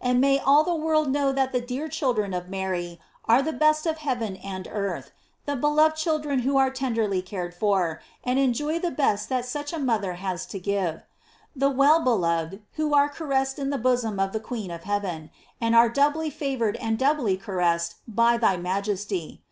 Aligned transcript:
And 0.00 0.20
may 0.20 0.40
all 0.40 0.64
the 0.64 0.74
world 0.74 1.08
know 1.12 1.30
that 1.30 1.52
the 1.52 1.60
dear 1.60 1.86
children 1.86 2.34
of 2.34 2.48
Mary 2.48 2.98
are 3.26 3.42
the 3.42 3.52
best 3.52 3.86
of 3.86 3.98
heaven 3.98 4.34
and 4.34 4.66
earth; 4.72 5.12
the 5.46 5.54
beloved 5.54 5.96
children 5.96 6.40
who 6.40 6.56
are 6.56 6.68
tenderly 6.68 7.22
cared 7.22 7.54
for, 7.54 8.02
and 8.24 8.40
enjoy 8.40 8.80
the 8.80 8.90
best 8.90 9.28
that 9.28 9.44
such 9.46 9.72
a 9.72 9.78
mother 9.78 10.14
has 10.14 10.46
to 10.46 10.58
give; 10.58 11.02
the 11.54 11.70
well 11.70 12.02
beloved, 12.02 12.60
who 12.72 12.92
are 12.92 13.08
caressed 13.08 13.56
in 13.56 13.70
the 13.70 13.78
bosom 13.78 14.18
of 14.18 14.32
the 14.32 14.40
queen 14.40 14.72
of 14.72 14.82
heaven, 14.82 15.30
and 15.60 15.76
are 15.76 15.88
doubly 15.88 16.28
favored 16.28 16.74
and 16.78 16.98
doubly 16.98 17.36
caressed 17.36 17.94
by 18.08 18.36
thy 18.36 18.56
majesty. 18.56 19.44